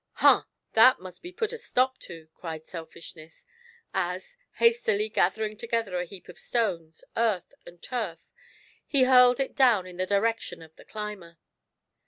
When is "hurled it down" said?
9.03-9.85